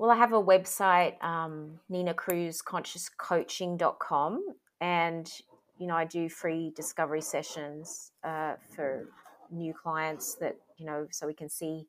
[0.00, 5.30] Well, I have a website, um, ninacruzconsciouscoaching.com, and
[5.76, 9.10] you know I do free discovery sessions uh, for
[9.50, 11.86] new clients that you know so we can see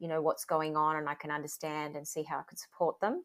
[0.00, 2.98] you know what's going on and I can understand and see how I can support
[3.00, 3.22] them.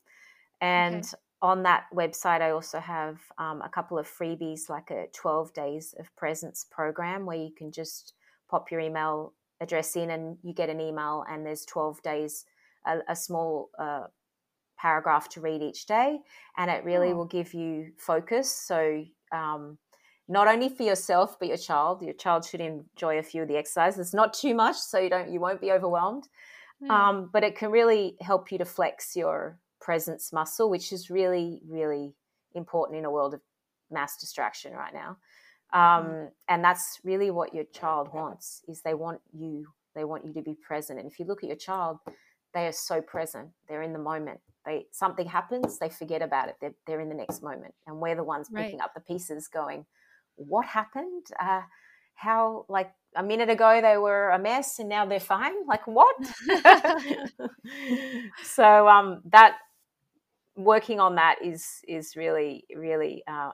[0.61, 1.17] And okay.
[1.41, 5.95] on that website, I also have um, a couple of freebies, like a 12 days
[5.97, 8.13] of presence program, where you can just
[8.47, 12.45] pop your email address in and you get an email, and there's 12 days.
[12.85, 14.05] A, a small uh,
[14.79, 16.19] paragraph to read each day,
[16.57, 17.15] and it really oh.
[17.15, 18.49] will give you focus.
[18.51, 19.77] So um,
[20.29, 22.01] not only for yourself but your child.
[22.01, 25.29] Your child should enjoy a few of the exercises, not too much, so you don't
[25.29, 26.29] you won't be overwhelmed.
[26.81, 26.89] Mm.
[26.89, 31.61] Um, but it can really help you to flex your presence muscle, which is really
[31.67, 32.13] really
[32.53, 33.41] important in a world of
[33.91, 35.17] mass distraction right now.
[35.73, 36.31] Um, mm.
[36.47, 40.41] And that's really what your child wants is they want you they want you to
[40.41, 40.99] be present.
[40.99, 41.97] And if you look at your child,
[42.53, 43.49] they are so present.
[43.67, 44.39] They're in the moment.
[44.65, 46.55] They something happens, they forget about it.
[46.59, 48.65] They're, they're in the next moment, and we're the ones right.
[48.65, 49.85] picking up the pieces, going,
[50.35, 51.27] "What happened?
[51.39, 51.61] Uh,
[52.15, 52.65] how?
[52.67, 55.65] Like a minute ago they were a mess, and now they're fine.
[55.65, 56.15] Like what?"
[58.43, 59.57] so um, that
[60.57, 63.51] working on that is is really really uh,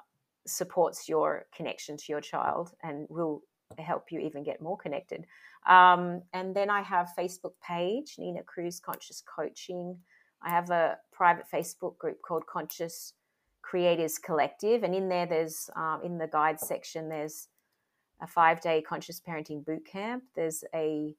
[0.48, 3.42] supports your connection to your child and will
[3.78, 5.26] help you even get more connected.
[5.68, 9.98] Um, and then I have Facebook page, Nina Cruz Conscious Coaching.
[10.44, 13.14] I have a private Facebook group called Conscious
[13.62, 17.48] Creators Collective, and in there, there's um, in the guide section, there's
[18.22, 20.24] a five day conscious parenting boot camp.
[20.36, 21.16] There's a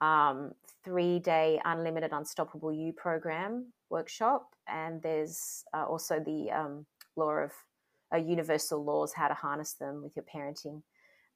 [0.00, 0.52] um,
[0.84, 7.52] three day unlimited unstoppable you program workshop, and there's uh, also the um, law of
[8.12, 10.82] uh, universal laws, how to harness them with your parenting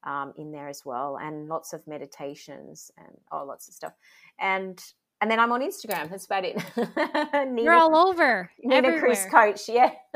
[0.04, 3.92] um, in there as well, and lots of meditations and oh, lots of stuff.
[4.40, 4.82] And
[5.20, 6.10] and then I'm on Instagram.
[6.10, 6.56] That's about it.
[7.34, 8.50] Nina, You're all over.
[8.62, 9.00] Nina everywhere.
[9.00, 9.68] Cruz Coach.
[9.68, 9.90] Yeah,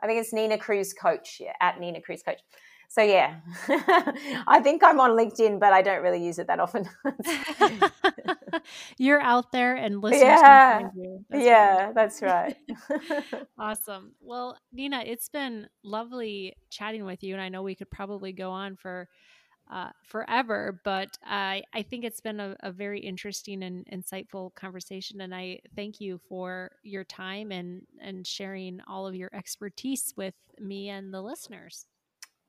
[0.00, 1.38] I think it's Nina Cruz Coach.
[1.40, 2.40] Yeah, at Nina Cruz Coach.
[2.92, 3.36] So yeah,
[4.46, 6.88] I think I'm on LinkedIn, but I don't really use it that often.
[8.98, 10.90] You're out there and listeners yeah.
[11.30, 11.94] That's yeah, right.
[11.94, 12.56] that's right.
[13.58, 14.12] awesome.
[14.20, 18.50] Well, Nina, it's been lovely chatting with you, and I know we could probably go
[18.50, 19.08] on for
[19.70, 25.20] uh, forever, but I I think it's been a, a very interesting and insightful conversation,
[25.20, 30.34] and I thank you for your time and and sharing all of your expertise with
[30.60, 31.86] me and the listeners.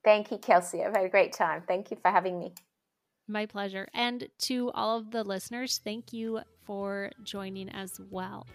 [0.04, 0.84] Thank you, Kelsey.
[0.84, 1.64] I've had a great time.
[1.68, 2.54] Thank you for having me.
[3.28, 3.88] My pleasure.
[3.94, 8.46] And to all of the listeners, thank you for joining as well.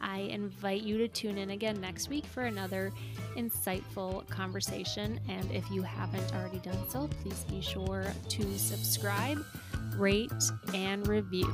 [0.00, 2.92] I invite you to tune in again next week for another
[3.36, 5.20] insightful conversation.
[5.28, 9.44] And if you haven't already done so, please be sure to subscribe,
[9.96, 10.32] rate,
[10.74, 11.50] and review.